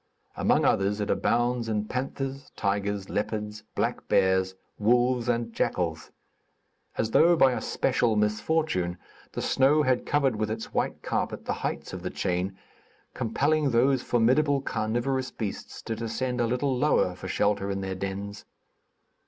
[0.35, 6.09] Among others it abounds in panthers, tigers, leopards, black bears, wolves and jackals.
[6.97, 8.97] As though by a special misfortune,
[9.33, 12.57] the snow had covered with its white carpet the heights of the chain,
[13.13, 18.45] compelling those formidable, carnivorous beasts to descend a little lower for shelter in their dens.